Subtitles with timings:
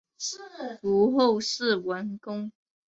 [0.81, 2.51] 卒后谥文恭。